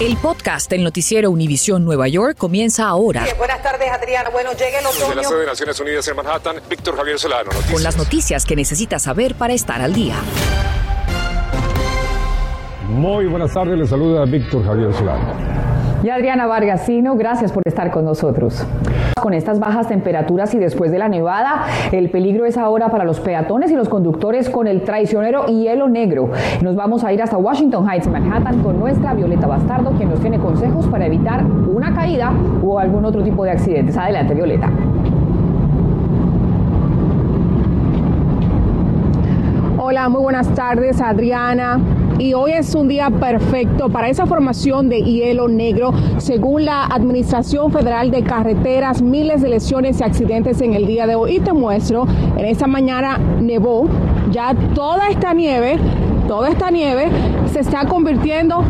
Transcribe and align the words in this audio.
El 0.00 0.16
podcast 0.16 0.68
del 0.68 0.82
noticiero 0.82 1.30
Univisión 1.30 1.84
Nueva 1.84 2.08
York 2.08 2.36
comienza 2.36 2.88
ahora. 2.88 3.24
buenas 3.38 3.62
tardes, 3.62 3.88
Adriana. 3.90 4.30
Bueno, 4.30 4.50
llega 4.52 4.80
el 4.80 4.86
otoño. 4.86 5.06
Desde 5.06 5.14
la 5.14 5.24
sede 5.24 5.40
de 5.40 5.46
Naciones 5.46 5.80
Unidas 5.80 6.08
en 6.08 6.16
Manhattan, 6.16 6.56
Víctor 6.68 6.96
Javier 6.96 7.18
Solano. 7.18 7.44
Noticias. 7.44 7.72
Con 7.72 7.82
las 7.82 7.96
noticias 7.96 8.44
que 8.44 8.56
necesitas 8.56 9.02
saber 9.02 9.34
para 9.36 9.54
estar 9.54 9.80
al 9.80 9.92
día. 9.92 10.16
Muy 12.88 13.26
buenas 13.26 13.52
tardes, 13.52 13.78
les 13.78 13.88
saluda 13.88 14.24
Víctor 14.24 14.64
Javier 14.64 14.92
Solano. 14.92 15.71
Y 16.02 16.10
Adriana 16.10 16.46
Vargasino, 16.46 17.14
gracias 17.14 17.52
por 17.52 17.62
estar 17.64 17.92
con 17.92 18.04
nosotros. 18.04 18.66
Con 19.20 19.34
estas 19.34 19.60
bajas 19.60 19.86
temperaturas 19.86 20.52
y 20.52 20.58
después 20.58 20.90
de 20.90 20.98
la 20.98 21.08
nevada, 21.08 21.66
el 21.92 22.10
peligro 22.10 22.44
es 22.44 22.58
ahora 22.58 22.88
para 22.88 23.04
los 23.04 23.20
peatones 23.20 23.70
y 23.70 23.76
los 23.76 23.88
conductores 23.88 24.50
con 24.50 24.66
el 24.66 24.82
traicionero 24.82 25.46
hielo 25.46 25.88
negro. 25.88 26.30
Nos 26.60 26.74
vamos 26.74 27.04
a 27.04 27.12
ir 27.12 27.22
hasta 27.22 27.36
Washington 27.36 27.88
Heights, 27.88 28.08
Manhattan, 28.08 28.64
con 28.64 28.80
nuestra 28.80 29.14
Violeta 29.14 29.46
Bastardo, 29.46 29.92
quien 29.92 30.10
nos 30.10 30.18
tiene 30.18 30.40
consejos 30.40 30.88
para 30.88 31.06
evitar 31.06 31.44
una 31.44 31.94
caída 31.94 32.32
o 32.64 32.80
algún 32.80 33.04
otro 33.04 33.22
tipo 33.22 33.44
de 33.44 33.52
accidentes. 33.52 33.96
Adelante, 33.96 34.34
Violeta. 34.34 34.70
Hola, 39.78 40.08
muy 40.08 40.22
buenas 40.22 40.48
tardes, 40.48 41.00
Adriana 41.00 41.78
y 42.22 42.34
hoy 42.34 42.52
es 42.52 42.72
un 42.76 42.86
día 42.86 43.10
perfecto 43.10 43.88
para 43.88 44.08
esa 44.08 44.26
formación 44.26 44.88
de 44.88 45.02
hielo 45.02 45.48
negro. 45.48 45.92
Según 46.18 46.64
la 46.64 46.84
Administración 46.84 47.72
Federal 47.72 48.12
de 48.12 48.22
Carreteras, 48.22 49.02
miles 49.02 49.42
de 49.42 49.48
lesiones 49.48 50.00
y 50.00 50.04
accidentes 50.04 50.60
en 50.60 50.74
el 50.74 50.86
día 50.86 51.08
de 51.08 51.16
hoy. 51.16 51.36
Y 51.36 51.40
te 51.40 51.52
muestro, 51.52 52.06
en 52.36 52.44
esta 52.44 52.68
mañana 52.68 53.18
nevó, 53.40 53.88
ya 54.30 54.54
toda 54.72 55.08
esta 55.08 55.34
nieve, 55.34 55.80
toda 56.28 56.50
esta 56.50 56.70
nieve 56.70 57.08
se 57.52 57.58
está 57.58 57.86
convirtiendo 57.86 58.62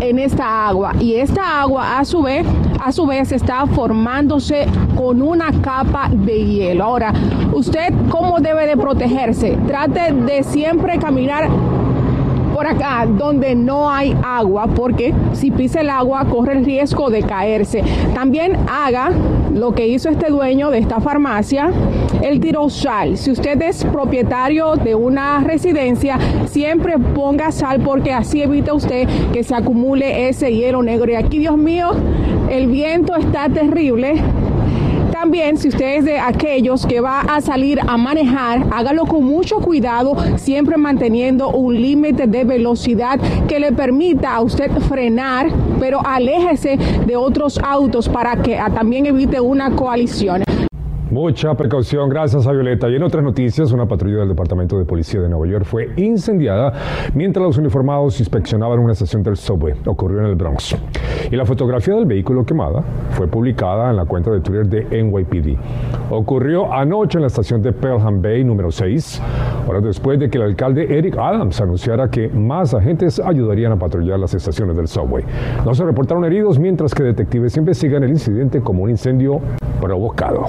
en 0.00 0.18
esta 0.18 0.66
agua 0.66 0.92
y 0.98 1.16
esta 1.16 1.60
agua 1.60 1.98
a 1.98 2.04
su 2.06 2.22
vez 2.22 2.46
a 2.82 2.92
su 2.92 3.06
vez 3.06 3.32
está 3.32 3.66
formándose 3.66 4.66
con 4.94 5.22
una 5.22 5.50
capa 5.62 6.10
de 6.12 6.44
hielo. 6.44 6.84
Ahora, 6.84 7.14
usted 7.54 7.94
cómo 8.10 8.40
debe 8.40 8.66
de 8.66 8.76
protegerse? 8.76 9.56
Trate 9.66 10.12
de 10.12 10.42
siempre 10.42 10.98
caminar 10.98 11.48
acá 12.66 13.06
donde 13.06 13.54
no 13.54 13.90
hay 13.90 14.16
agua, 14.24 14.66
porque 14.66 15.12
si 15.32 15.50
pisa 15.50 15.80
el 15.80 15.90
agua 15.90 16.24
corre 16.26 16.58
el 16.58 16.64
riesgo 16.64 17.10
de 17.10 17.22
caerse. 17.22 17.82
También 18.14 18.56
haga 18.68 19.10
lo 19.52 19.72
que 19.72 19.86
hizo 19.86 20.08
este 20.08 20.30
dueño 20.30 20.70
de 20.70 20.78
esta 20.78 21.00
farmacia, 21.00 21.70
el 22.22 22.40
tiro 22.40 22.68
sal. 22.68 23.16
Si 23.16 23.30
usted 23.30 23.60
es 23.62 23.84
propietario 23.84 24.76
de 24.76 24.94
una 24.94 25.40
residencia, 25.40 26.18
siempre 26.46 26.98
ponga 26.98 27.52
sal 27.52 27.80
porque 27.80 28.12
así 28.12 28.42
evita 28.42 28.74
usted 28.74 29.08
que 29.32 29.44
se 29.44 29.54
acumule 29.54 30.28
ese 30.28 30.52
hielo 30.52 30.82
negro. 30.82 31.10
Y 31.12 31.14
aquí, 31.14 31.38
Dios 31.38 31.56
mío, 31.56 31.90
el 32.50 32.66
viento 32.66 33.14
está 33.14 33.48
terrible 33.48 34.20
también, 35.24 35.56
si 35.56 35.68
usted 35.68 35.96
es 35.96 36.04
de 36.04 36.18
aquellos 36.18 36.84
que 36.84 37.00
va 37.00 37.20
a 37.20 37.40
salir 37.40 37.80
a 37.80 37.96
manejar, 37.96 38.66
hágalo 38.70 39.06
con 39.06 39.24
mucho 39.24 39.56
cuidado, 39.56 40.14
siempre 40.36 40.76
manteniendo 40.76 41.48
un 41.48 41.80
límite 41.80 42.26
de 42.26 42.44
velocidad 42.44 43.18
que 43.48 43.58
le 43.58 43.72
permita 43.72 44.34
a 44.34 44.42
usted 44.42 44.70
frenar, 44.86 45.48
pero 45.80 46.04
aléjese 46.04 46.76
de 47.06 47.16
otros 47.16 47.58
autos 47.58 48.06
para 48.06 48.36
que 48.42 48.60
también 48.74 49.06
evite 49.06 49.40
una 49.40 49.70
coalición. 49.70 50.44
Mucha 51.14 51.54
precaución, 51.54 52.08
gracias 52.08 52.44
a 52.44 52.50
Violeta. 52.50 52.88
Y 52.88 52.96
en 52.96 53.04
otras 53.04 53.22
noticias, 53.22 53.70
una 53.70 53.86
patrulla 53.86 54.18
del 54.18 54.30
Departamento 54.30 54.76
de 54.76 54.84
Policía 54.84 55.20
de 55.20 55.28
Nueva 55.28 55.46
York 55.46 55.64
fue 55.64 55.90
incendiada 55.94 56.72
mientras 57.14 57.46
los 57.46 57.56
uniformados 57.56 58.18
inspeccionaban 58.18 58.80
una 58.80 58.94
estación 58.94 59.22
del 59.22 59.36
subway. 59.36 59.74
Ocurrió 59.86 60.18
en 60.18 60.26
el 60.26 60.34
Bronx. 60.34 60.76
Y 61.30 61.36
la 61.36 61.46
fotografía 61.46 61.94
del 61.94 62.06
vehículo 62.06 62.44
quemada 62.44 62.82
fue 63.10 63.28
publicada 63.28 63.90
en 63.90 63.96
la 63.96 64.06
cuenta 64.06 64.32
de 64.32 64.40
Twitter 64.40 64.66
de 64.66 65.04
NYPD. 65.04 65.56
Ocurrió 66.10 66.72
anoche 66.72 67.18
en 67.18 67.22
la 67.22 67.28
estación 67.28 67.62
de 67.62 67.72
Pelham 67.72 68.20
Bay 68.20 68.42
número 68.42 68.72
6, 68.72 69.22
horas 69.68 69.84
después 69.84 70.18
de 70.18 70.28
que 70.28 70.38
el 70.38 70.44
alcalde 70.44 70.98
Eric 70.98 71.16
Adams 71.16 71.60
anunciara 71.60 72.08
que 72.10 72.28
más 72.28 72.74
agentes 72.74 73.20
ayudarían 73.20 73.70
a 73.70 73.76
patrullar 73.76 74.18
las 74.18 74.34
estaciones 74.34 74.76
del 74.76 74.88
subway. 74.88 75.24
No 75.64 75.74
se 75.74 75.84
reportaron 75.84 76.24
heridos 76.24 76.58
mientras 76.58 76.92
que 76.92 77.04
detectives 77.04 77.56
investigan 77.56 78.02
el 78.02 78.10
incidente 78.10 78.60
como 78.60 78.82
un 78.82 78.90
incendio 78.90 79.40
provocado. 79.84 80.46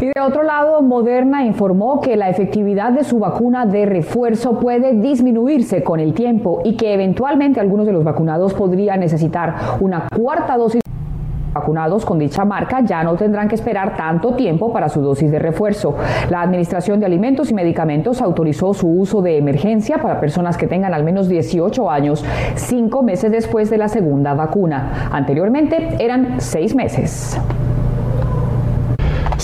Y 0.00 0.06
de 0.06 0.20
otro 0.20 0.44
lado, 0.44 0.80
Moderna 0.82 1.44
informó 1.44 2.00
que 2.00 2.16
la 2.16 2.28
efectividad 2.28 2.92
de 2.92 3.02
su 3.02 3.18
vacuna 3.18 3.66
de 3.66 3.84
refuerzo 3.84 4.60
puede 4.60 4.92
disminuirse 4.92 5.82
con 5.82 5.98
el 5.98 6.14
tiempo 6.14 6.60
y 6.64 6.76
que 6.76 6.94
eventualmente 6.94 7.58
algunos 7.58 7.84
de 7.84 7.92
los 7.92 8.04
vacunados 8.04 8.54
podrían 8.54 9.00
necesitar 9.00 9.54
una 9.80 10.06
cuarta 10.14 10.56
dosis. 10.56 10.80
Vacunados 11.52 12.04
con 12.04 12.18
dicha 12.18 12.44
marca 12.44 12.82
ya 12.82 13.02
no 13.02 13.14
tendrán 13.14 13.48
que 13.48 13.54
esperar 13.54 13.96
tanto 13.96 14.34
tiempo 14.34 14.70
para 14.70 14.90
su 14.90 15.00
dosis 15.00 15.30
de 15.30 15.38
refuerzo. 15.38 15.96
La 16.28 16.42
Administración 16.42 17.00
de 17.00 17.06
Alimentos 17.06 17.50
y 17.50 17.54
Medicamentos 17.54 18.20
autorizó 18.20 18.74
su 18.74 18.86
uso 18.86 19.22
de 19.22 19.38
emergencia 19.38 19.96
para 19.96 20.20
personas 20.20 20.58
que 20.58 20.66
tengan 20.66 20.92
al 20.92 21.02
menos 21.02 21.28
18 21.28 21.90
años, 21.90 22.22
cinco 22.56 23.02
meses 23.02 23.32
después 23.32 23.70
de 23.70 23.78
la 23.78 23.88
segunda 23.88 24.34
vacuna. 24.34 25.08
Anteriormente 25.10 25.96
eran 25.98 26.42
seis 26.42 26.74
meses. 26.74 27.40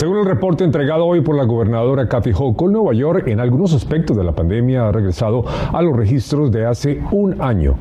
Según 0.03 0.19
el 0.19 0.25
reporte 0.25 0.65
entregado 0.65 1.07
hoy 1.07 1.21
por 1.21 1.37
la 1.37 1.45
gobernadora 1.45 2.09
Kathy 2.09 2.33
Hochul, 2.33 2.73
Nueva 2.73 2.93
York 2.93 3.29
en 3.29 3.39
algunos 3.39 3.73
aspectos 3.73 4.17
de 4.17 4.25
la 4.25 4.33
pandemia 4.33 4.89
ha 4.89 4.91
regresado 4.91 5.45
a 5.73 5.81
los 5.81 5.97
registros 5.97 6.51
de 6.51 6.67
hace 6.67 7.01
un 7.13 7.41
año. 7.41 7.77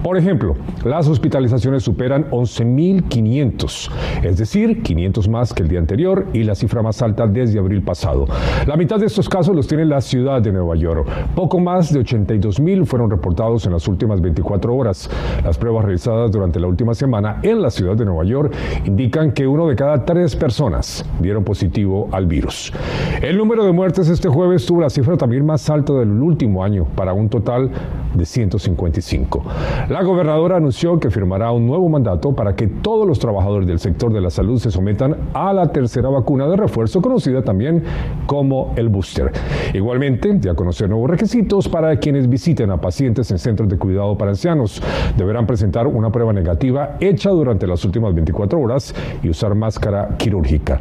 Por 0.00 0.16
ejemplo, 0.16 0.54
las 0.84 1.08
hospitalizaciones 1.08 1.82
superan 1.82 2.30
11.500, 2.30 3.90
es 4.22 4.36
decir, 4.36 4.84
500 4.84 5.28
más 5.28 5.52
que 5.52 5.64
el 5.64 5.68
día 5.68 5.80
anterior 5.80 6.26
y 6.32 6.44
la 6.44 6.54
cifra 6.54 6.80
más 6.80 7.02
alta 7.02 7.26
desde 7.26 7.58
abril 7.58 7.82
pasado. 7.82 8.26
La 8.68 8.76
mitad 8.76 9.00
de 9.00 9.06
estos 9.06 9.28
casos 9.28 9.56
los 9.56 9.66
tiene 9.66 9.84
la 9.84 10.00
ciudad 10.00 10.40
de 10.40 10.52
Nueva 10.52 10.76
York. 10.76 11.08
Poco 11.34 11.58
más 11.58 11.92
de 11.92 11.98
82.000 11.98 12.84
fueron 12.84 13.10
reportados 13.10 13.66
en 13.66 13.72
las 13.72 13.88
últimas 13.88 14.20
24 14.20 14.72
horas. 14.72 15.10
Las 15.42 15.58
pruebas 15.58 15.84
realizadas 15.84 16.30
durante 16.30 16.60
la 16.60 16.68
última 16.68 16.94
semana 16.94 17.40
en 17.42 17.60
la 17.60 17.70
ciudad 17.70 17.96
de 17.96 18.04
Nueva 18.04 18.22
York 18.22 18.54
indican 18.84 19.32
que 19.32 19.48
uno 19.48 19.66
de 19.66 19.74
cada 19.74 20.04
tres 20.04 20.36
personas 20.36 21.04
dieron 21.20 21.42
positivo 21.42 21.63
al 22.12 22.26
virus. 22.26 22.72
El 23.20 23.36
número 23.38 23.64
de 23.64 23.72
muertes 23.72 24.08
este 24.08 24.28
jueves 24.28 24.64
tuvo 24.66 24.80
la 24.80 24.90
cifra 24.90 25.16
también 25.16 25.44
más 25.44 25.68
alta 25.70 25.92
del 25.92 26.10
último 26.10 26.62
año, 26.62 26.86
para 26.94 27.12
un 27.12 27.28
total 27.28 27.70
de 28.14 28.24
155. 28.24 29.42
La 29.88 30.02
gobernadora 30.02 30.56
anunció 30.56 30.98
que 31.00 31.10
firmará 31.10 31.50
un 31.50 31.66
nuevo 31.66 31.88
mandato 31.88 32.34
para 32.34 32.54
que 32.54 32.68
todos 32.68 33.06
los 33.06 33.18
trabajadores 33.18 33.66
del 33.66 33.78
sector 33.78 34.12
de 34.12 34.20
la 34.20 34.30
salud 34.30 34.58
se 34.58 34.70
sometan 34.70 35.16
a 35.34 35.52
la 35.52 35.72
tercera 35.72 36.08
vacuna 36.08 36.46
de 36.46 36.56
refuerzo, 36.56 37.02
conocida 37.02 37.42
también 37.42 37.82
como 38.26 38.72
el 38.76 38.88
booster. 38.88 39.32
Igualmente, 39.72 40.36
ya 40.40 40.54
conocer 40.54 40.88
nuevos 40.88 41.10
requisitos 41.10 41.68
para 41.68 41.96
quienes 41.98 42.28
visiten 42.28 42.70
a 42.70 42.80
pacientes 42.80 43.30
en 43.30 43.38
centros 43.38 43.68
de 43.68 43.78
cuidado 43.78 44.16
para 44.16 44.30
ancianos. 44.30 44.82
Deberán 45.16 45.46
presentar 45.46 45.86
una 45.86 46.10
prueba 46.10 46.32
negativa 46.32 46.96
hecha 47.00 47.30
durante 47.30 47.66
las 47.66 47.84
últimas 47.84 48.14
24 48.14 48.60
horas 48.60 48.94
y 49.22 49.28
usar 49.28 49.54
máscara 49.54 50.16
quirúrgica. 50.16 50.78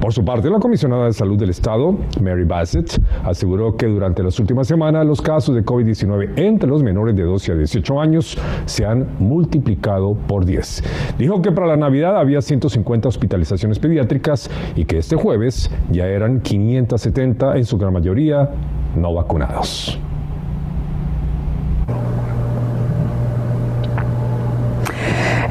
Por 0.00 0.12
su 0.12 0.23
parte, 0.24 0.50
la 0.50 0.58
comisionada 0.58 1.06
de 1.06 1.12
salud 1.12 1.38
del 1.38 1.50
estado, 1.50 1.96
Mary 2.20 2.44
Bassett, 2.44 3.00
aseguró 3.24 3.76
que 3.76 3.86
durante 3.86 4.22
las 4.22 4.38
últimas 4.40 4.66
semanas 4.66 5.06
los 5.06 5.20
casos 5.20 5.54
de 5.54 5.64
COVID-19 5.64 6.32
entre 6.36 6.68
los 6.68 6.82
menores 6.82 7.14
de 7.14 7.22
12 7.22 7.52
a 7.52 7.54
18 7.56 8.00
años 8.00 8.38
se 8.64 8.84
han 8.84 9.06
multiplicado 9.18 10.14
por 10.14 10.44
10. 10.44 11.16
Dijo 11.18 11.42
que 11.42 11.52
para 11.52 11.66
la 11.66 11.76
Navidad 11.76 12.18
había 12.18 12.40
150 12.40 13.08
hospitalizaciones 13.08 13.78
pediátricas 13.78 14.50
y 14.74 14.84
que 14.84 14.98
este 14.98 15.16
jueves 15.16 15.70
ya 15.90 16.06
eran 16.06 16.40
570, 16.40 17.56
en 17.56 17.64
su 17.64 17.78
gran 17.78 17.92
mayoría 17.92 18.50
no 18.96 19.14
vacunados. 19.14 19.98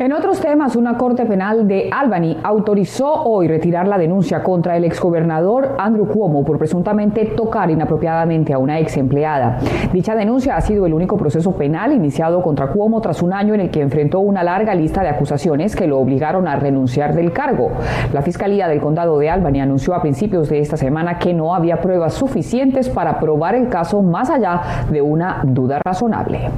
En 0.04 0.12
otros 0.12 0.42
temas, 0.42 0.76
una 0.76 0.98
corte 0.98 1.26
penal 1.26 1.66
de 1.66 1.88
Albany 1.90 2.36
autorizó 2.44 3.24
hoy 3.24 3.48
retirar 3.48 3.88
la 3.88 3.98
denuncia 3.98 4.44
contra 4.44 4.76
el 4.76 4.84
exgobernador 4.84 5.78
Andrew 5.80 6.06
Cuomo 6.06 6.44
por 6.44 6.58
presuntamente 6.58 7.24
tocar 7.28 7.72
inapropiadamente 7.72 8.52
a 8.52 8.58
una 8.58 8.82
ex 8.82 8.98
empleada. 8.98 9.60
Dicha 9.94 10.14
denuncia 10.14 10.58
ha 10.58 10.62
sido 10.62 10.86
el 10.86 10.94
único 10.94 11.16
proceso 11.16 11.54
penal 11.54 11.94
iniciado 11.94 12.42
contra 12.42 12.68
Cuomo 12.68 13.00
tras 13.00 13.22
un 13.22 13.32
año 13.32 13.54
en 13.54 13.62
el 13.62 13.70
que 13.70 13.80
enfrentó 13.80 14.20
una 14.20 14.44
larga 14.44 14.76
lista 14.76 15.04
de 15.04 15.08
acusaciones 15.08 15.74
que 15.74 15.88
lo 15.88 16.00
obligaron 16.00 16.50
a 16.50 16.58
renunciar 16.58 17.16
del 17.16 17.32
cargo. 17.32 17.72
La 18.12 18.22
Fiscalía 18.24 18.68
del 18.68 18.82
Condado 18.82 19.18
de 19.20 19.30
Albany 19.30 19.62
anunció 19.62 19.96
a 19.96 20.02
principios 20.02 20.50
de 20.50 20.60
esta 20.60 20.76
semana 20.76 21.18
que 21.18 21.34
no 21.34 21.56
había 21.56 21.80
pruebas 21.80 22.14
suficientes 22.14 22.90
para 22.90 23.22
probar 23.22 23.56
el 23.56 23.70
caso 23.70 24.02
más 24.02 24.30
allá 24.30 24.84
de 24.92 25.02
una 25.02 25.40
duda 25.46 25.80
razonable. 25.82 26.50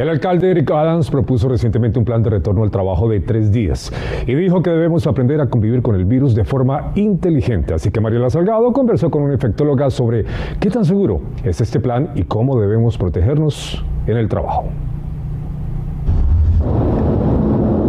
El 0.00 0.08
alcalde 0.08 0.50
Eric 0.50 0.70
Adams 0.70 1.10
propuso 1.10 1.46
recientemente 1.46 1.98
un 1.98 2.06
plan 2.06 2.22
de 2.22 2.30
retorno 2.30 2.62
al 2.62 2.70
trabajo 2.70 3.06
de 3.06 3.20
tres 3.20 3.52
días 3.52 3.92
y 4.26 4.34
dijo 4.34 4.62
que 4.62 4.70
debemos 4.70 5.06
aprender 5.06 5.42
a 5.42 5.50
convivir 5.50 5.82
con 5.82 5.94
el 5.94 6.06
virus 6.06 6.34
de 6.34 6.42
forma 6.42 6.92
inteligente. 6.94 7.74
Así 7.74 7.90
que 7.90 8.00
Mariela 8.00 8.30
Salgado 8.30 8.72
conversó 8.72 9.10
con 9.10 9.24
una 9.24 9.34
infectóloga 9.34 9.90
sobre 9.90 10.24
qué 10.58 10.70
tan 10.70 10.86
seguro 10.86 11.20
es 11.44 11.60
este 11.60 11.80
plan 11.80 12.12
y 12.14 12.22
cómo 12.22 12.58
debemos 12.58 12.96
protegernos 12.96 13.84
en 14.06 14.16
el 14.16 14.26
trabajo. 14.30 14.70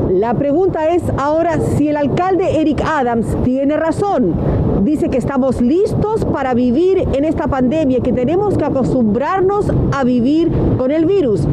La 0.10 0.34
pregunta 0.34 0.90
es 0.90 1.04
ahora 1.18 1.60
si 1.60 1.88
el 1.88 1.96
alcalde 1.96 2.60
Eric 2.60 2.84
Adams 2.86 3.38
tiene 3.46 3.78
razón. 3.78 4.34
Dice 4.84 5.10
que 5.10 5.18
estamos 5.18 5.62
listos 5.62 6.25
para 6.25 6.54
vivir 6.54 7.07
en 7.14 7.24
esta 7.24 7.48
pandemia, 7.48 8.02
que 8.02 8.12
tenemos 8.12 8.57
que 8.57 8.66
acostumbrarnos 8.66 9.72
a 9.94 10.04
vivir 10.04 10.52
con 10.78 10.92
el 10.92 11.06
virus. 11.06 11.48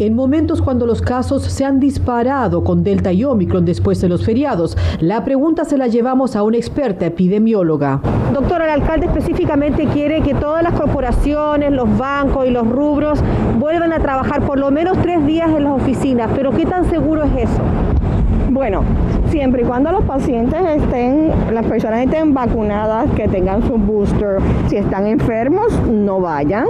En 0.00 0.16
momentos 0.16 0.60
cuando 0.60 0.86
los 0.86 1.00
casos 1.00 1.44
se 1.44 1.64
han 1.64 1.78
disparado 1.78 2.64
con 2.64 2.82
Delta 2.82 3.12
y 3.12 3.22
Omicron 3.22 3.64
después 3.64 4.00
de 4.00 4.08
los 4.08 4.24
feriados, 4.24 4.76
la 4.98 5.24
pregunta 5.24 5.64
se 5.64 5.78
la 5.78 5.86
llevamos 5.86 6.34
a 6.34 6.42
una 6.42 6.56
experta 6.56 7.06
epidemióloga. 7.06 8.00
Doctor, 8.32 8.62
el 8.62 8.70
alcalde 8.70 9.06
específicamente 9.06 9.86
quiere 9.86 10.20
que 10.20 10.34
todas 10.34 10.64
las 10.64 10.72
corporaciones, 10.72 11.70
los 11.70 11.96
bancos 11.96 12.44
y 12.44 12.50
los 12.50 12.68
rubros 12.68 13.20
vuelvan 13.60 13.92
a 13.92 14.00
trabajar 14.00 14.44
por 14.44 14.58
lo 14.58 14.72
menos 14.72 14.98
tres 15.00 15.24
días 15.26 15.48
en 15.50 15.62
las 15.62 15.80
oficinas, 15.80 16.28
pero 16.34 16.50
¿qué 16.50 16.66
tan 16.66 16.90
seguro 16.90 17.22
es 17.22 17.50
eso? 17.50 17.62
Bueno, 18.50 18.82
siempre 19.34 19.62
y 19.62 19.64
cuando 19.64 19.90
los 19.90 20.04
pacientes 20.04 20.60
estén, 20.76 21.28
las 21.52 21.66
personas 21.66 22.04
estén 22.04 22.32
vacunadas, 22.32 23.10
que 23.16 23.26
tengan 23.26 23.66
su 23.66 23.76
booster, 23.76 24.38
si 24.68 24.76
están 24.76 25.08
enfermos, 25.08 25.72
no 25.90 26.20
vayan. 26.20 26.66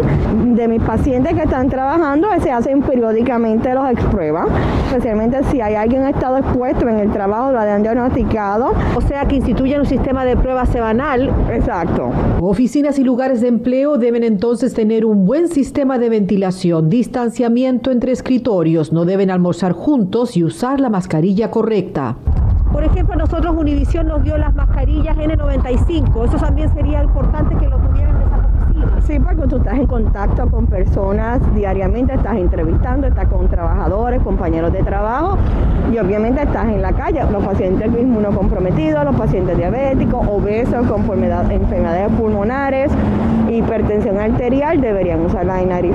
De 0.55 0.67
mis 0.67 0.81
pacientes 0.81 1.35
que 1.35 1.43
están 1.43 1.69
trabajando, 1.69 2.27
se 2.43 2.51
hacen 2.51 2.81
periódicamente 2.81 3.75
los 3.75 3.91
expruebas, 3.91 4.49
especialmente 4.87 5.45
si 5.51 5.61
hay 5.61 5.75
alguien 5.75 6.07
estado 6.07 6.39
expuesto 6.39 6.89
en 6.89 7.01
el 7.01 7.13
trabajo, 7.13 7.53
lo 7.53 7.61
han 7.61 7.83
diagnosticado. 7.83 8.73
O 8.97 9.03
sea 9.03 9.27
que 9.27 9.37
instituyen 9.37 9.81
un 9.81 9.87
sistema 9.87 10.25
de 10.25 10.35
prueba 10.35 10.65
semanal. 10.65 11.31
Exacto. 11.53 12.13
Oficinas 12.41 12.99
y 12.99 13.05
lugares 13.05 13.43
de 13.43 13.49
empleo 13.49 13.99
deben 13.99 14.25
entonces 14.25 14.73
tener 14.73 15.05
un 15.05 15.27
buen 15.27 15.49
sistema 15.49 15.99
de 15.99 16.09
ventilación, 16.09 16.89
distanciamiento 16.89 17.91
entre 17.91 18.13
escritorios, 18.13 18.91
no 18.91 19.05
deben 19.05 19.31
almorzar 19.31 19.73
juntos 19.73 20.35
y 20.39 20.45
usar 20.45 20.81
la 20.81 20.89
mascarilla 20.89 21.51
correcta 21.51 22.17
por 22.75 22.83
ejemplo, 22.83 23.15
nosotros 23.15 23.55
Univision 23.57 24.09
nos 24.09 24.25
dio 24.25 24.37
las 24.37 24.53
mascarillas 24.53 25.17
N95. 25.17 26.25
Eso 26.25 26.37
también 26.39 26.75
sería 26.75 27.05
importante 27.05 27.57
que 27.57 27.69
lo 27.69 27.79
tuvieran. 27.79 28.14
Sí, 29.07 29.19
porque 29.19 29.47
tú 29.49 29.57
estás 29.57 29.75
en 29.75 29.87
contacto 29.87 30.49
con 30.49 30.67
personas 30.67 31.39
diariamente, 31.55 32.15
estás 32.15 32.37
entrevistando, 32.37 33.07
estás 33.07 33.29
con 33.29 33.47
trabajadores, 33.49 34.23
compañeros 34.23 34.73
de 34.73 34.83
trabajo 34.83 35.37
y 35.93 35.99
obviamente 35.99 36.43
estás 36.43 36.65
en 36.69 36.81
la 36.81 36.91
calle. 36.93 37.21
Los 37.31 37.45
pacientes 37.45 37.91
inmunocomprometidos, 38.01 39.05
los 39.05 39.15
pacientes 39.15 39.59
diabéticos, 39.59 40.27
obesos, 40.27 40.87
con 40.87 41.03
enfermedades 41.03 42.11
pulmonares, 42.13 42.91
hipertensión 43.51 44.17
arterial, 44.17 44.81
deberían 44.81 45.21
usar 45.21 45.45
la 45.45 45.63
I-95. 45.63 45.93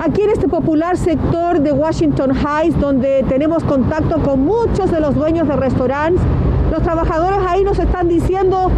Aquí 0.00 0.22
en 0.22 0.30
este 0.30 0.46
popular 0.46 0.96
sector 0.96 1.58
de 1.58 1.72
Washington 1.72 2.30
Heights, 2.30 2.78
donde 2.78 3.24
tenemos 3.28 3.64
contacto 3.64 4.22
con 4.22 4.44
muchos 4.44 4.92
de 4.92 5.00
los 5.00 5.16
dueños 5.16 5.48
de 5.48 5.56
restaurantes, 5.56 6.22
los 6.70 6.80
trabajadores 6.82 7.40
ahí 7.48 7.64
nos 7.64 7.80
están 7.80 8.06
diciendo 8.06 8.70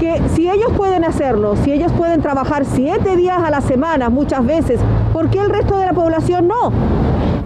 que 0.00 0.20
si 0.34 0.50
ellos 0.50 0.72
pueden 0.76 1.04
hacerlo, 1.04 1.56
si 1.62 1.72
ellos 1.72 1.92
pueden 1.92 2.22
trabajar 2.22 2.64
siete 2.64 3.16
días 3.16 3.38
a 3.42 3.50
la 3.50 3.60
semana 3.60 4.08
muchas 4.08 4.44
veces, 4.46 4.80
¿por 5.20 5.28
qué 5.28 5.38
el 5.38 5.50
resto 5.50 5.76
de 5.76 5.84
la 5.84 5.92
población 5.92 6.48
no? 6.48 6.72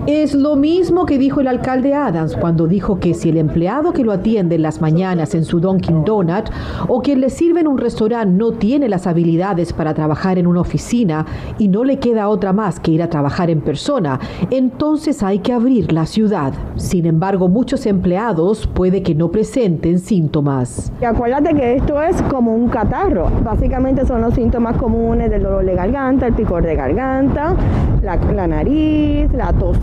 Es 0.06 0.35
lo 0.35 0.55
mismo 0.55 1.06
que 1.06 1.17
dijo 1.17 1.41
el 1.41 1.49
alcalde 1.49 1.94
Adams 1.94 2.37
cuando 2.37 2.67
dijo 2.67 3.00
que 3.00 3.15
si 3.15 3.31
el 3.31 3.38
empleado 3.38 3.94
que 3.94 4.05
lo 4.05 4.12
atiende 4.12 4.56
en 4.56 4.61
las 4.61 4.82
mañanas 4.82 5.35
en 5.35 5.47
su 5.47 5.61
Dunkin' 5.61 6.05
Donut 6.05 6.50
o 6.88 7.00
quien 7.00 7.23
le 7.23 7.31
sirve 7.31 7.61
en 7.61 7.69
un 7.69 7.79
restaurante 7.79 8.37
no 8.37 8.53
tiene 8.53 8.91
las 8.91 9.06
habilidades 9.06 9.73
para 9.73 9.94
trabajar 9.94 10.38
en 10.38 10.47
una 10.47 10.61
oficina 10.61 11.25
y 11.56 11.69
no 11.69 11.85
le 11.85 11.99
queda 12.00 12.29
otra 12.29 12.53
más 12.53 12.79
que 12.81 12.91
ir 12.91 13.03
a 13.03 13.09
trabajar 13.09 13.49
en 13.49 13.62
persona, 13.62 14.20
entonces 14.50 15.23
hay 15.23 15.38
que 15.38 15.55
abrir 15.55 15.91
la 15.91 16.05
ciudad. 16.05 16.53
Sin 16.77 17.06
embargo, 17.06 17.49
muchos 17.49 17.87
empleados 17.87 18.67
puede 18.67 19.03
que 19.03 19.15
no 19.15 19.31
presenten 19.31 20.00
síntomas. 20.00 20.93
Y 21.00 21.06
acuérdate 21.06 21.55
que 21.55 21.77
esto 21.77 22.03
es 22.03 22.20
como 22.25 22.55
un 22.55 22.69
catarro. 22.69 23.31
Básicamente 23.43 24.05
son 24.05 24.20
los 24.20 24.35
síntomas 24.35 24.77
comunes 24.77 25.31
del 25.31 25.44
dolor 25.44 25.65
de 25.65 25.75
garganta, 25.75 26.27
el 26.27 26.35
picor 26.35 26.62
de 26.62 26.77
garganta, 26.77 27.56
la, 28.03 28.17
la 28.17 28.47
nariz, 28.47 29.33
la 29.33 29.53
tos 29.53 29.79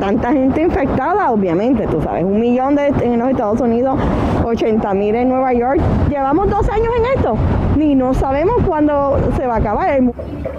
tanta 0.00 0.32
gente 0.32 0.62
infectada, 0.62 1.30
obviamente, 1.30 1.86
tú 1.86 2.00
sabes, 2.02 2.24
un 2.24 2.40
millón 2.40 2.74
de, 2.74 2.88
en 3.02 3.18
los 3.18 3.30
Estados 3.30 3.60
Unidos, 3.60 3.98
80 4.44 4.94
mil 4.94 5.14
en 5.14 5.28
Nueva 5.28 5.52
York. 5.52 5.80
Llevamos 6.08 6.50
dos 6.50 6.68
años 6.68 6.88
en 6.98 7.18
esto, 7.18 7.36
ni 7.76 7.94
no 7.94 8.12
sabemos 8.14 8.56
cuándo 8.66 9.18
se 9.36 9.46
va 9.46 9.54
a 9.54 9.58
acabar. 9.58 10.00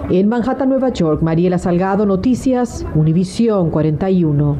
En 0.08 0.28
Manhattan, 0.28 0.68
Nueva 0.68 0.88
York, 0.90 1.22
Mariela 1.22 1.58
Salgado, 1.58 2.06
Noticias, 2.06 2.86
Univisión 2.94 3.70
41. 3.70 4.56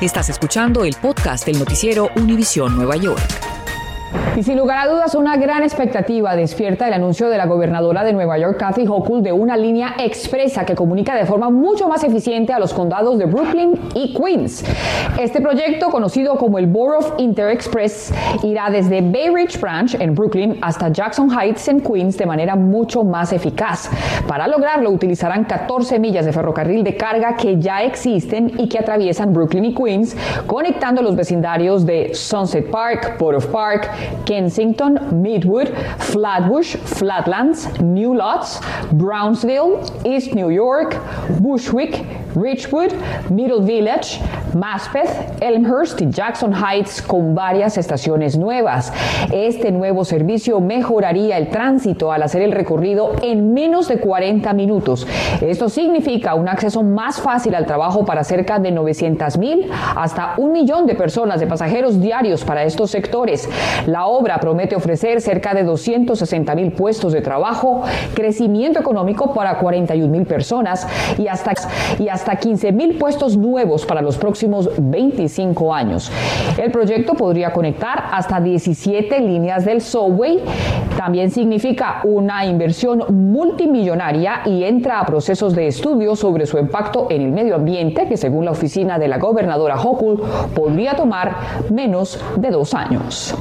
Estás 0.00 0.28
escuchando 0.28 0.84
el 0.84 0.94
podcast 1.00 1.46
del 1.46 1.58
noticiero 1.58 2.08
Univisión 2.16 2.76
Nueva 2.76 2.96
York. 2.96 3.43
Y 4.36 4.42
sin 4.42 4.58
lugar 4.58 4.78
a 4.78 4.90
dudas, 4.90 5.14
una 5.14 5.36
gran 5.36 5.62
expectativa 5.62 6.34
despierta 6.34 6.88
el 6.88 6.94
anuncio 6.94 7.28
de 7.28 7.38
la 7.38 7.46
gobernadora 7.46 8.02
de 8.02 8.12
Nueva 8.12 8.36
York, 8.36 8.58
Kathy 8.58 8.84
Hochul, 8.86 9.22
de 9.22 9.32
una 9.32 9.56
línea 9.56 9.94
expresa 9.98 10.64
que 10.64 10.74
comunica 10.74 11.14
de 11.14 11.24
forma 11.24 11.50
mucho 11.50 11.88
más 11.88 12.02
eficiente 12.02 12.52
a 12.52 12.58
los 12.58 12.74
condados 12.74 13.16
de 13.18 13.26
Brooklyn 13.26 13.78
y 13.94 14.12
Queens. 14.12 14.64
Este 15.20 15.40
proyecto, 15.40 15.88
conocido 15.90 16.36
como 16.36 16.58
el 16.58 16.66
Borough 16.66 17.14
Inter 17.18 17.50
Express, 17.50 18.12
irá 18.42 18.70
desde 18.70 19.00
Bay 19.02 19.30
Ridge 19.32 19.60
Branch 19.60 19.94
en 20.00 20.14
Brooklyn 20.14 20.58
hasta 20.62 20.88
Jackson 20.88 21.30
Heights 21.30 21.68
en 21.68 21.80
Queens 21.80 22.18
de 22.18 22.26
manera 22.26 22.56
mucho 22.56 23.04
más 23.04 23.32
eficaz. 23.32 23.88
Para 24.26 24.48
lograrlo, 24.48 24.90
utilizarán 24.90 25.44
14 25.44 26.00
millas 26.00 26.26
de 26.26 26.32
ferrocarril 26.32 26.82
de 26.82 26.96
carga 26.96 27.36
que 27.36 27.60
ya 27.60 27.84
existen 27.84 28.50
y 28.58 28.68
que 28.68 28.80
atraviesan 28.80 29.32
Brooklyn 29.32 29.66
y 29.66 29.74
Queens, 29.74 30.16
conectando 30.46 31.02
los 31.02 31.14
vecindarios 31.14 31.86
de 31.86 32.14
Sunset 32.14 32.68
Park, 32.68 33.16
Borough 33.18 33.46
Park, 33.52 33.90
Kensington, 34.26 34.98
Midwood, 35.22 35.68
Flatbush, 35.98 36.76
Flatlands, 36.76 37.66
New 37.80 38.14
Lots, 38.16 38.60
Brownsville, 38.92 39.84
East 40.06 40.34
New 40.34 40.50
York, 40.50 40.96
Bushwick, 41.40 42.04
Richwood, 42.34 42.92
Middle 43.30 43.62
Village, 43.62 44.20
Maspeth, 44.54 45.40
Elmhurst 45.40 46.00
y 46.00 46.10
Jackson 46.10 46.52
Heights 46.52 47.02
con 47.02 47.34
varias 47.34 47.78
estaciones 47.78 48.36
nuevas. 48.36 48.92
Este 49.32 49.70
nuevo 49.70 50.04
servicio 50.04 50.60
mejoraría 50.60 51.38
el 51.38 51.48
tránsito 51.48 52.12
al 52.12 52.22
hacer 52.22 52.42
el 52.42 52.52
recorrido 52.52 53.12
en 53.22 53.52
menos 53.52 53.88
de 53.88 53.98
40 53.98 54.52
minutos. 54.52 55.06
Esto 55.40 55.68
significa 55.68 56.34
un 56.34 56.48
acceso 56.48 56.82
más 56.82 57.20
fácil 57.20 57.54
al 57.54 57.66
trabajo 57.66 58.04
para 58.04 58.24
cerca 58.24 58.58
de 58.58 58.70
900 58.70 59.38
mil 59.38 59.70
hasta 59.96 60.34
un 60.36 60.52
millón 60.52 60.86
de 60.86 60.94
personas 60.94 61.40
de 61.40 61.46
pasajeros 61.46 62.00
diarios 62.00 62.44
para 62.44 62.64
estos 62.64 62.90
sectores. 62.90 63.48
La 63.86 64.06
obra 64.06 64.38
promete 64.38 64.76
ofrecer 64.76 65.20
cerca 65.20 65.54
de 65.54 65.64
260 65.64 66.54
mil 66.54 66.72
puestos 66.72 67.12
de 67.12 67.20
trabajo, 67.20 67.82
crecimiento 68.14 68.80
económico 68.80 69.32
para 69.34 69.58
41 69.58 70.10
mil 70.10 70.26
personas 70.26 70.86
y 71.18 71.28
hasta, 71.28 71.52
y 71.98 72.08
hasta 72.08 72.23
15 72.32 72.72
mil 72.72 72.98
puestos 72.98 73.36
nuevos 73.36 73.86
para 73.86 74.02
los 74.02 74.16
próximos 74.16 74.70
25 74.78 75.74
años. 75.74 76.10
El 76.58 76.70
proyecto 76.70 77.14
podría 77.14 77.52
conectar 77.52 78.08
hasta 78.12 78.40
17 78.40 79.20
líneas 79.20 79.64
del 79.64 79.80
subway. 79.80 80.40
También 80.96 81.30
significa 81.30 82.00
una 82.04 82.44
inversión 82.46 83.04
multimillonaria 83.08 84.42
y 84.46 84.64
entra 84.64 85.00
a 85.00 85.06
procesos 85.06 85.54
de 85.54 85.68
estudio 85.68 86.16
sobre 86.16 86.46
su 86.46 86.58
impacto 86.58 87.08
en 87.10 87.22
el 87.22 87.32
medio 87.32 87.56
ambiente 87.56 88.08
que 88.08 88.16
según 88.16 88.44
la 88.44 88.52
oficina 88.52 88.98
de 88.98 89.08
la 89.08 89.18
gobernadora 89.18 89.76
Hochul 89.76 90.22
podría 90.54 90.94
tomar 90.96 91.36
menos 91.70 92.18
de 92.36 92.50
dos 92.50 92.74
años. 92.74 93.34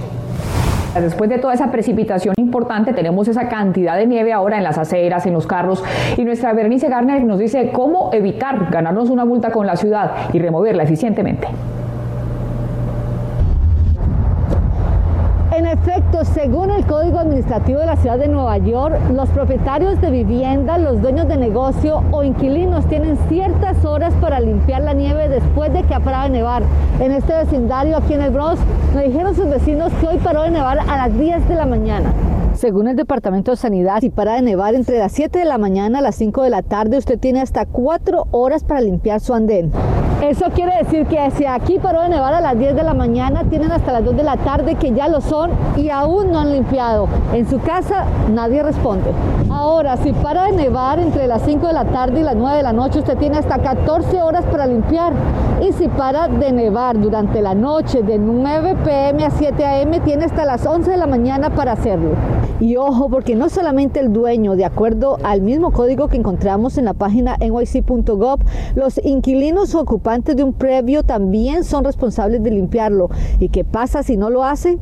Después 1.02 1.30
de 1.30 1.40
toda 1.40 1.56
esa 1.56 1.72
precipitación 1.72 2.36
importante, 2.38 2.94
tenemos 2.94 3.28
esa 3.28 3.50
cantidad 3.50 3.98
de 3.98 4.06
nieve 4.06 4.32
ahora 4.32 4.58
en 4.58 4.64
las 4.64 4.78
aceras, 4.78 5.26
en 5.26 5.34
los 5.34 5.48
carros, 5.48 5.84
y 6.18 6.24
nuestra 6.24 6.54
Bernice 6.54 6.88
Garner 6.88 7.24
nos 7.24 7.40
dice 7.40 7.72
cómo 7.72 8.12
evitar 8.14 8.70
ganarnos 8.70 9.10
una 9.10 9.26
multa 9.26 9.52
con 9.52 9.66
la 9.66 9.76
ciudad 9.76 10.12
y 10.34 10.40
removerla 10.40 10.84
eficientemente. 10.84 11.48
En 15.52 15.66
efecto, 15.68 16.26
según 16.26 16.72
el 16.72 16.83
Código 16.94 17.18
Administrativo 17.18 17.80
de 17.80 17.88
la 17.88 17.96
Ciudad 17.96 18.20
de 18.20 18.28
Nueva 18.28 18.60
York, 18.60 19.00
los 19.16 19.28
propietarios 19.30 20.00
de 20.00 20.12
vivienda, 20.12 20.78
los 20.78 21.02
dueños 21.02 21.28
de 21.28 21.38
negocio 21.38 22.04
o 22.12 22.24
inquilinos 22.24 22.86
tienen 22.86 23.18
ciertas 23.30 23.84
horas 23.84 24.14
para 24.22 24.40
limpiar 24.40 24.84
la 24.84 24.94
nieve 24.94 25.28
después 25.28 25.74
de 25.74 25.82
que 25.82 26.00
parado 26.00 26.26
de 26.26 26.30
nevar. 26.30 26.62
En 27.00 27.12
este 27.12 27.34
vecindario 27.34 27.98
aquí 27.98 28.14
en 28.14 28.22
el 28.22 28.30
Bronx, 28.30 28.62
me 28.94 29.06
dijeron 29.06 29.36
sus 29.36 29.50
vecinos 29.50 29.92
que 30.00 30.08
hoy 30.08 30.18
paró 30.20 30.44
de 30.44 30.52
nevar 30.52 30.78
a 30.88 31.08
las 31.08 31.18
10 31.18 31.50
de 31.50 31.56
la 31.56 31.66
mañana. 31.66 32.14
Según 32.54 32.88
el 32.88 32.96
Departamento 32.96 33.50
de 33.50 33.58
Sanidad, 33.58 34.02
si 34.02 34.12
para 34.12 34.36
de 34.36 34.44
nevar 34.44 34.76
entre 34.76 35.00
las 35.00 35.14
7 35.14 35.40
de 35.40 35.46
la 35.46 35.58
mañana 35.58 35.98
a 35.98 36.02
las 36.04 36.14
5 36.14 36.44
de 36.44 36.52
la 36.52 36.62
tarde, 36.62 37.00
usted 37.00 37.18
tiene 37.18 37.42
hasta 37.42 37.66
4 37.66 38.28
horas 38.30 38.64
para 38.64 38.82
limpiar 38.82 39.20
su 39.20 39.34
andén. 39.34 39.72
Eso 40.24 40.46
quiere 40.56 40.78
decir 40.78 41.06
que 41.08 41.20
si 41.32 41.46
aquí 41.46 41.80
paró 41.80 42.02
de 42.02 42.08
nevar 42.08 42.34
a 42.34 42.40
las 42.40 42.58
10 42.58 42.78
de 42.78 42.84
la 42.84 42.94
mañana, 42.94 43.44
tienen 43.44 43.74
hasta 43.74 43.92
las 43.92 44.06
2 44.06 44.16
de 44.16 44.24
la 44.24 44.38
tarde 44.38 44.76
que 44.76 44.94
ya 44.94 45.10
lo 45.10 45.20
son 45.20 45.52
y 45.76 45.90
aún 45.90 46.32
no 46.32 46.40
han 46.40 46.54
limpiado. 46.54 47.10
En 47.34 47.46
su 47.46 47.60
casa 47.60 48.06
nadie 48.32 48.64
responde. 48.64 49.12
Ahora, 49.50 49.98
si 49.98 50.14
para 50.14 50.46
de 50.46 50.54
nevar 50.54 51.00
entre 51.00 51.28
las 51.28 51.42
5 51.42 51.68
de 51.68 51.74
la 51.74 51.84
tarde 51.84 52.22
y 52.22 52.24
las 52.24 52.38
9 52.38 52.56
de 52.56 52.64
la 52.64 52.72
noche, 52.72 53.00
usted 53.00 53.18
tiene 53.18 53.38
hasta 53.38 53.58
14 53.58 54.22
horas 54.22 54.46
para 54.46 54.66
limpiar. 54.66 55.12
Y 55.62 55.74
si 55.74 55.90
para 55.90 56.30
de 56.30 56.54
nevar 56.54 57.00
durante 57.00 57.42
la 57.42 57.54
noche 57.54 58.02
de 58.02 58.18
9 58.18 58.78
pm 58.84 59.26
a 59.26 59.30
7 59.30 59.66
am, 59.66 60.04
tiene 60.04 60.24
hasta 60.24 60.46
las 60.46 60.66
11 60.66 60.90
de 60.90 60.98
la 60.98 61.06
mañana 61.06 61.50
para 61.50 61.74
hacerlo. 61.74 62.12
Y 62.60 62.78
ojo, 62.78 63.10
porque 63.10 63.36
no 63.36 63.50
solamente 63.50 64.00
el 64.00 64.14
dueño, 64.14 64.56
de 64.56 64.64
acuerdo 64.64 65.18
al 65.24 65.42
mismo 65.42 65.72
código 65.72 66.08
que 66.08 66.18
encontramos 66.18 66.78
en 66.78 66.86
la 66.86 66.94
página 66.94 67.36
nyc.gov, 67.40 68.40
los 68.76 69.04
inquilinos 69.04 69.76
o 69.76 69.84
ocupantes 70.14 70.36
de 70.36 70.44
un 70.44 70.54
previo 70.54 71.02
también 71.02 71.64
son 71.64 71.84
responsables 71.84 72.44
de 72.44 72.52
limpiarlo. 72.52 73.10
¿Y 73.40 73.50
qué 73.50 73.64
pasa 73.64 74.04
si 74.04 74.16
no 74.16 74.30
lo 74.30 74.44
hace? 74.44 74.78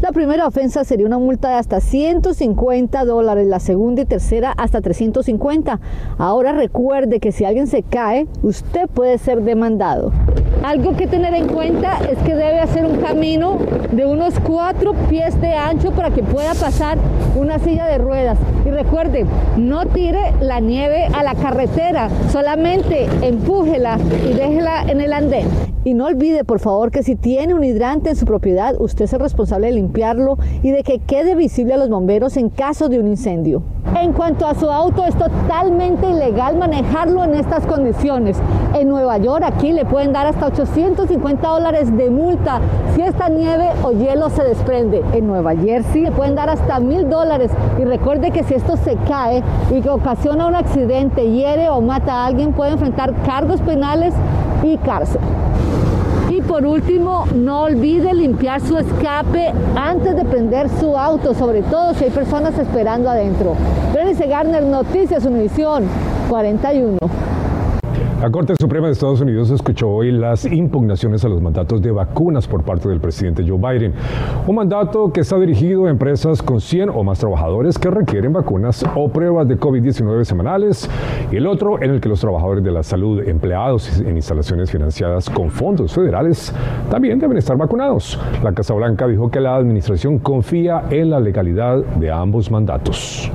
La 0.00 0.12
primera 0.12 0.46
ofensa 0.46 0.84
sería 0.84 1.06
una 1.06 1.18
multa 1.18 1.50
de 1.50 1.54
hasta 1.56 1.80
150 1.80 3.04
dólares, 3.04 3.46
la 3.46 3.60
segunda 3.60 4.02
y 4.02 4.04
tercera 4.04 4.52
hasta 4.56 4.80
350. 4.80 5.80
Ahora 6.18 6.52
recuerde 6.52 7.20
que 7.20 7.32
si 7.32 7.44
alguien 7.44 7.66
se 7.66 7.82
cae, 7.82 8.26
usted 8.42 8.88
puede 8.88 9.18
ser 9.18 9.42
demandado. 9.42 10.12
Algo 10.62 10.96
que 10.96 11.06
tener 11.06 11.34
en 11.34 11.48
cuenta 11.48 11.98
es 12.10 12.18
que 12.18 12.34
debe 12.34 12.58
hacer 12.58 12.84
un 12.84 12.96
camino 12.96 13.58
de 13.92 14.06
unos 14.06 14.34
cuatro 14.40 14.94
pies 15.08 15.40
de 15.40 15.54
ancho 15.54 15.92
para 15.92 16.10
que 16.10 16.22
pueda 16.22 16.54
pasar 16.54 16.98
una 17.36 17.58
silla 17.58 17.86
de 17.86 17.98
ruedas. 17.98 18.38
Y 18.66 18.70
recuerde, 18.70 19.24
no 19.56 19.86
tire 19.86 20.32
la 20.40 20.60
nieve 20.60 21.06
a 21.14 21.22
la 21.22 21.34
carretera, 21.34 22.08
solamente 22.30 23.08
empújela 23.22 23.98
y 24.28 24.34
déjela 24.34 24.82
en 24.82 25.00
el 25.00 25.12
andén. 25.12 25.67
Y 25.88 25.94
no 25.94 26.04
olvide, 26.04 26.44
por 26.44 26.60
favor, 26.60 26.90
que 26.90 27.02
si 27.02 27.16
tiene 27.16 27.54
un 27.54 27.64
hidrante 27.64 28.10
en 28.10 28.16
su 28.16 28.26
propiedad, 28.26 28.74
usted 28.78 29.06
es 29.06 29.12
el 29.14 29.20
responsable 29.20 29.68
de 29.68 29.72
limpiarlo 29.72 30.36
y 30.62 30.70
de 30.70 30.82
que 30.82 30.98
quede 30.98 31.34
visible 31.34 31.72
a 31.72 31.76
los 31.78 31.88
bomberos 31.88 32.36
en 32.36 32.50
caso 32.50 32.90
de 32.90 33.00
un 33.00 33.06
incendio. 33.06 33.62
En 33.98 34.12
cuanto 34.12 34.46
a 34.46 34.54
su 34.54 34.70
auto, 34.70 35.02
es 35.06 35.16
totalmente 35.16 36.10
ilegal 36.10 36.58
manejarlo 36.58 37.24
en 37.24 37.32
estas 37.32 37.64
condiciones. 37.64 38.36
En 38.74 38.90
Nueva 38.90 39.16
York, 39.16 39.42
aquí 39.46 39.72
le 39.72 39.86
pueden 39.86 40.12
dar 40.12 40.26
hasta 40.26 40.48
850 40.48 41.48
dólares 41.48 41.96
de 41.96 42.10
multa 42.10 42.60
si 42.94 43.00
esta 43.00 43.30
nieve 43.30 43.70
o 43.82 43.92
hielo 43.92 44.28
se 44.28 44.44
desprende. 44.44 45.02
En 45.14 45.26
Nueva 45.26 45.56
Jersey 45.56 46.02
le 46.02 46.12
pueden 46.12 46.34
dar 46.34 46.50
hasta 46.50 46.80
mil 46.80 47.08
dólares. 47.08 47.50
Y 47.80 47.84
recuerde 47.86 48.30
que 48.30 48.44
si 48.44 48.52
esto 48.52 48.76
se 48.76 48.96
cae 49.08 49.42
y 49.74 49.80
que 49.80 49.88
ocasiona 49.88 50.48
un 50.48 50.54
accidente, 50.54 51.30
hiere 51.30 51.70
o 51.70 51.80
mata 51.80 52.12
a 52.12 52.26
alguien, 52.26 52.52
puede 52.52 52.72
enfrentar 52.72 53.14
cargos 53.24 53.62
penales 53.62 54.12
y 54.62 54.76
cárcel. 54.76 55.22
Por 56.48 56.64
último, 56.64 57.26
no 57.34 57.64
olvide 57.64 58.14
limpiar 58.14 58.62
su 58.62 58.78
escape 58.78 59.52
antes 59.76 60.16
de 60.16 60.24
prender 60.24 60.70
su 60.80 60.96
auto, 60.96 61.34
sobre 61.34 61.62
todo 61.62 61.92
si 61.92 62.04
hay 62.04 62.10
personas 62.10 62.58
esperando 62.58 63.10
adentro. 63.10 63.54
Berenice 63.92 64.26
Garner, 64.26 64.62
Noticias 64.62 65.26
Univisión 65.26 65.84
41. 66.30 66.96
La 68.20 68.32
Corte 68.32 68.54
Suprema 68.58 68.88
de 68.88 68.94
Estados 68.94 69.20
Unidos 69.20 69.48
escuchó 69.50 69.88
hoy 69.88 70.10
las 70.10 70.44
impugnaciones 70.44 71.24
a 71.24 71.28
los 71.28 71.40
mandatos 71.40 71.80
de 71.80 71.92
vacunas 71.92 72.48
por 72.48 72.64
parte 72.64 72.88
del 72.88 72.98
presidente 72.98 73.44
Joe 73.46 73.58
Biden. 73.58 73.94
Un 74.44 74.56
mandato 74.56 75.12
que 75.12 75.20
está 75.20 75.38
dirigido 75.38 75.86
a 75.86 75.90
empresas 75.90 76.42
con 76.42 76.60
100 76.60 76.88
o 76.88 77.04
más 77.04 77.20
trabajadores 77.20 77.78
que 77.78 77.88
requieren 77.90 78.32
vacunas 78.32 78.84
o 78.96 79.08
pruebas 79.08 79.46
de 79.46 79.56
COVID-19 79.56 80.24
semanales 80.24 80.90
y 81.30 81.36
el 81.36 81.46
otro 81.46 81.80
en 81.80 81.92
el 81.92 82.00
que 82.00 82.08
los 82.08 82.20
trabajadores 82.20 82.64
de 82.64 82.72
la 82.72 82.82
salud 82.82 83.22
empleados 83.22 84.00
en 84.00 84.16
instalaciones 84.16 84.68
financiadas 84.68 85.30
con 85.30 85.48
fondos 85.50 85.94
federales 85.94 86.52
también 86.90 87.20
deben 87.20 87.38
estar 87.38 87.56
vacunados. 87.56 88.18
La 88.42 88.52
Casa 88.52 88.74
Blanca 88.74 89.06
dijo 89.06 89.30
que 89.30 89.38
la 89.38 89.54
administración 89.54 90.18
confía 90.18 90.86
en 90.90 91.10
la 91.10 91.20
legalidad 91.20 91.84
de 91.84 92.10
ambos 92.10 92.50
mandatos. 92.50 93.30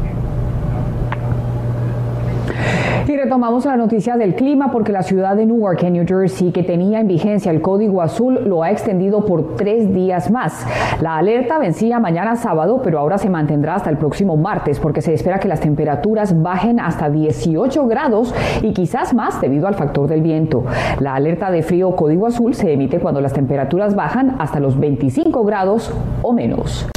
Y 3.05 3.17
retomamos 3.17 3.65
la 3.65 3.75
noticia 3.75 4.15
del 4.15 4.33
clima 4.33 4.71
porque 4.71 4.93
la 4.93 5.03
ciudad 5.03 5.35
de 5.35 5.45
Newark, 5.45 5.83
en 5.83 5.93
New 5.93 6.05
Jersey, 6.07 6.51
que 6.51 6.63
tenía 6.63 7.01
en 7.01 7.07
vigencia 7.07 7.51
el 7.51 7.59
código 7.59 8.01
azul, 8.01 8.39
lo 8.45 8.63
ha 8.63 8.71
extendido 8.71 9.25
por 9.25 9.55
tres 9.57 9.93
días 9.93 10.31
más. 10.31 10.65
La 11.01 11.17
alerta 11.17 11.59
vencía 11.59 11.99
mañana 11.99 12.37
sábado, 12.37 12.81
pero 12.81 12.99
ahora 12.99 13.17
se 13.17 13.29
mantendrá 13.29 13.75
hasta 13.75 13.89
el 13.89 13.97
próximo 13.97 14.37
martes 14.37 14.79
porque 14.79 15.01
se 15.01 15.13
espera 15.13 15.39
que 15.39 15.49
las 15.49 15.59
temperaturas 15.59 16.41
bajen 16.41 16.79
hasta 16.79 17.09
18 17.09 17.87
grados 17.87 18.33
y 18.61 18.71
quizás 18.71 19.13
más 19.13 19.41
debido 19.41 19.67
al 19.67 19.75
factor 19.75 20.07
del 20.07 20.21
viento. 20.21 20.63
La 20.99 21.15
alerta 21.15 21.51
de 21.51 21.61
frío 21.61 21.95
código 21.97 22.27
azul 22.27 22.53
se 22.53 22.71
emite 22.71 22.99
cuando 22.99 23.19
las 23.19 23.33
temperaturas 23.33 23.95
bajan 23.95 24.37
hasta 24.39 24.61
los 24.61 24.79
25 24.79 25.43
grados 25.43 25.91
o 26.21 26.31
menos. 26.31 26.87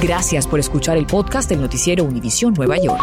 Gracias 0.00 0.46
por 0.46 0.60
escuchar 0.60 0.96
el 0.96 1.06
podcast 1.06 1.48
del 1.48 1.60
noticiero 1.60 2.04
Univisión 2.04 2.54
Nueva 2.54 2.76
York. 2.76 3.02